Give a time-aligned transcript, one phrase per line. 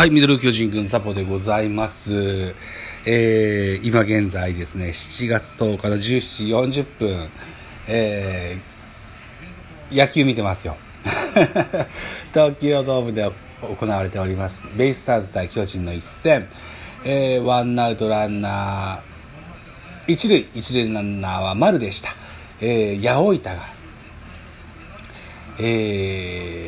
[0.00, 2.54] はい、ミドル巨人軍サポでございます。
[3.04, 7.28] えー、今現在ですね、7月10日の1 7時40分、
[7.86, 10.78] えー、野球見てますよ。
[12.32, 16.48] 東京ドームで行われております、ベイスターズ対巨人の一戦、
[17.04, 22.08] えー、ワンアウトランナー、一塁、一塁ランナーは丸でした。
[22.62, 23.68] えー、八百板が、
[25.58, 26.59] えー、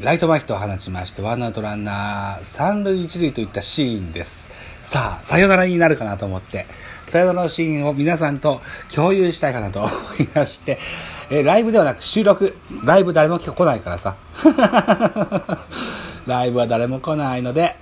[0.00, 4.50] ライト前ヒットを放ちまして、ワンアウトランナー、三塁一塁といったシーンです。
[4.82, 6.64] さあ、さよならになるかなと思って、
[7.06, 8.62] さよならのシーンを皆さんと
[8.94, 9.92] 共有したいかなと思い
[10.34, 10.78] まして、
[11.30, 14.16] え、ライブではなく収録、ライブ誰も来ないからさ。
[16.26, 17.76] ライブは誰も来ないので、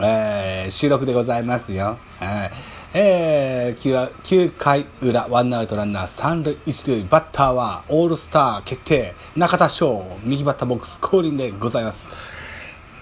[0.00, 1.98] えー、収録でございますよ。
[2.18, 12.08] はいえー、9, 回裏、ワンアウトランナー三塁一塁、バッターはオールスター決定、中田翔、右バッターボックス降臨でございます。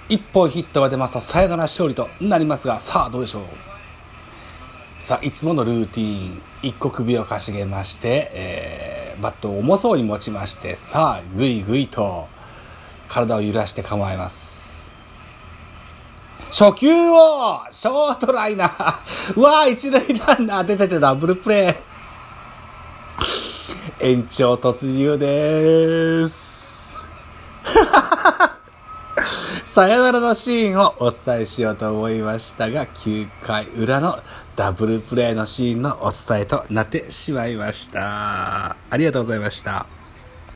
[0.09, 3.43] 一本ヒットが出ますと、サヨナラ勝利となりますが、さあどうでしょう？
[4.99, 12.27] さあ、いつものルーティン、一個首をかしげまして、えー、バットを重そうに持ちまして、さあ、ぐいぐいと
[13.09, 14.56] 体を揺らして構えます。
[16.51, 18.95] 初球を、ショートライナー。
[19.37, 21.77] うわー、一塁ランナー出ててダブルプレー。
[24.01, 27.07] 延長突入でーす。
[29.65, 34.19] さよならのシーンをお伝えしようと思いましたが、9回裏の
[34.55, 38.77] ダブルプレーのシーンのお伝えとなってしまいました。
[38.91, 39.87] ありがとうございました。